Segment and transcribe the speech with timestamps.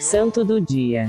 [0.00, 1.08] Santo do dia.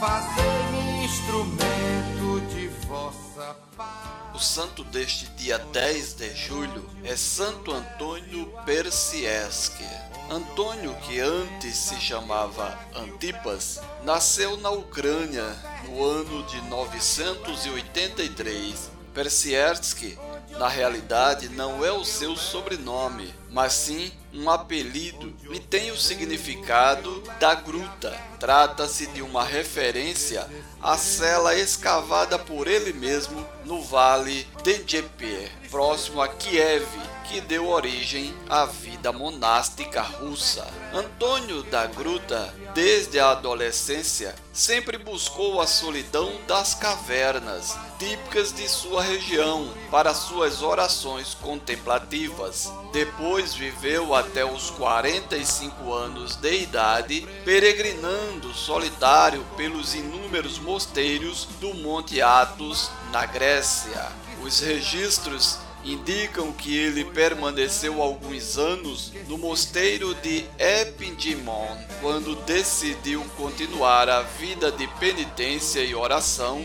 [0.00, 4.34] Fazei-me instrumento de vossa paz.
[4.34, 9.84] O santo deste dia 10 de julho é Santo Antônio Persiesque.
[10.30, 15.44] Antônio, que antes se chamava Antipas, nasceu na Ucrânia
[15.84, 18.92] no ano de 983.
[19.14, 20.18] Persiersky,
[20.58, 27.54] na realidade, não é o seu sobrenome, mas sim um apelido e tem significado da
[27.54, 28.16] gruta.
[28.38, 30.46] Trata-se de uma referência
[30.80, 36.86] à cela escavada por ele mesmo no vale de Dnieper, próximo a Kiev,
[37.28, 40.66] que deu origem à vida monástica russa.
[40.94, 49.02] Antônio da Gruta, desde a adolescência, sempre buscou a solidão das cavernas, típicas de sua
[49.02, 52.72] região, para suas orações contemplativas.
[52.92, 62.22] Depois viveu até os 45 anos de idade, peregrinando solitário pelos inúmeros mosteiros do Monte
[62.22, 64.06] Athos, na Grécia.
[64.42, 74.08] Os registros indicam que ele permaneceu alguns anos no mosteiro de Epindimon, quando decidiu continuar
[74.08, 76.64] a vida de penitência e oração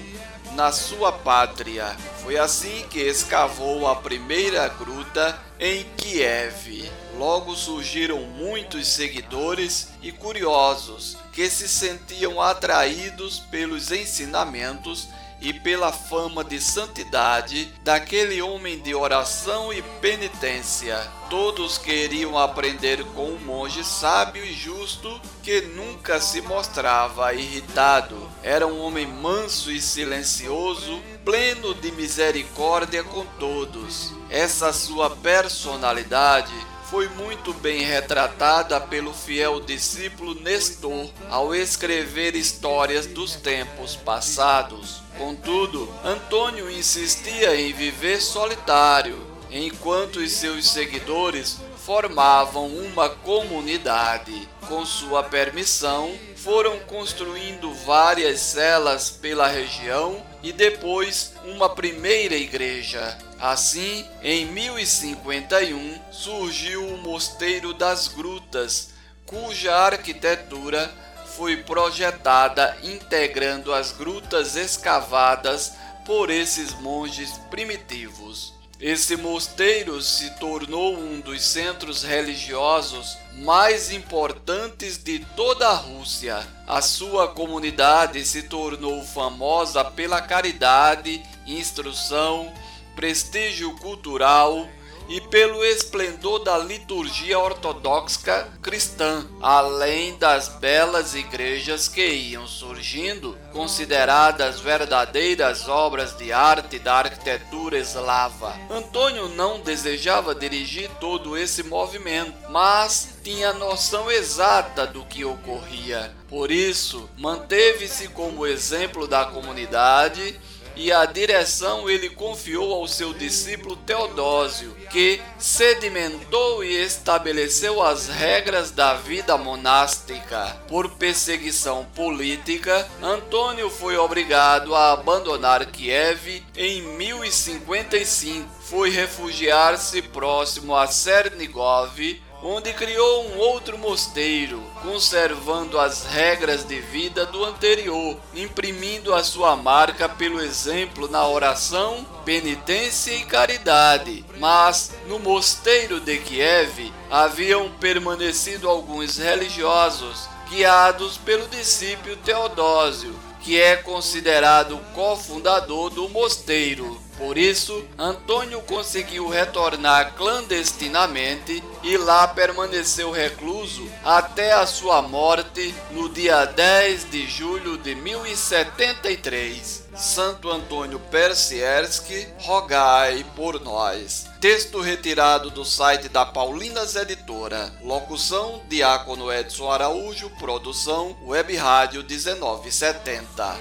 [0.55, 1.95] na sua pátria.
[2.21, 6.91] Foi assim que escavou a primeira gruta em Kiev.
[7.17, 15.07] Logo surgiram muitos seguidores e curiosos que se sentiam atraídos pelos ensinamentos
[15.43, 20.97] e pela fama de santidade daquele homem de oração e penitência.
[21.29, 28.17] Todos queriam aprender com um monge sábio e justo que nunca se mostrava irritado.
[28.41, 34.13] Era um homem manso e silencioso, pleno de misericórdia com todos.
[34.29, 36.53] Essa sua personalidade
[36.93, 45.01] foi muito bem retratada pelo fiel discípulo Nestor ao escrever histórias dos tempos passados.
[45.17, 49.17] Contudo, Antônio insistia em viver solitário,
[49.49, 54.47] enquanto os seus seguidores formavam uma comunidade.
[54.67, 63.17] Com sua permissão, foram construindo várias celas pela região e depois uma primeira igreja.
[63.39, 68.93] Assim, em 1051 surgiu o Mosteiro das Grutas,
[69.25, 70.89] cuja arquitetura
[71.35, 75.73] foi projetada integrando as grutas escavadas
[76.05, 78.53] por esses monges primitivos.
[78.85, 86.45] Esse mosteiro se tornou um dos centros religiosos mais importantes de toda a Rússia.
[86.67, 92.51] A sua comunidade se tornou famosa pela caridade, instrução,
[92.93, 94.67] prestígio cultural
[95.13, 104.59] e pelo esplendor da liturgia ortodoxa cristã, além das belas igrejas que iam surgindo, consideradas
[104.59, 108.55] verdadeiras obras de arte da arquitetura eslava.
[108.71, 116.11] Antônio não desejava dirigir todo esse movimento, mas tinha noção exata do que ocorria.
[116.27, 120.39] Por isso, manteve-se como exemplo da comunidade
[120.75, 128.71] e a direção ele confiou ao seu discípulo Teodósio, que sedimentou e estabeleceu as regras
[128.71, 130.57] da vida monástica.
[130.67, 138.49] Por perseguição política, Antônio foi obrigado a abandonar Kiev em 1055.
[138.61, 147.25] Foi refugiar-se próximo a Cernigov, onde criou um outro mosteiro, conservando as regras de vida
[147.25, 154.25] do anterior, imprimindo a sua marca pelo exemplo na oração, penitência e caridade.
[154.37, 163.77] Mas no mosteiro de Kiev haviam permanecido alguns religiosos guiados pelo discípulo Teodósio, que é
[163.77, 167.02] considerado cofundador do mosteiro.
[167.17, 176.09] Por isso, Antônio conseguiu retornar clandestinamente e lá permaneceu recluso até a sua morte no
[176.09, 179.83] dia 10 de julho de 1073.
[179.95, 184.25] Santo Antônio Persierski, rogai por nós.
[184.41, 187.71] Texto retirado do site da Paulinas Editora.
[187.81, 190.31] Locução: Diácono Edson Araújo.
[190.31, 193.55] Produção: Web Rádio 1970.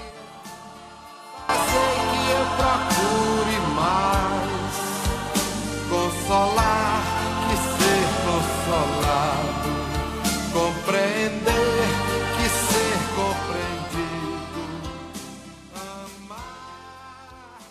[1.47, 3.32] Sei que eu procuro.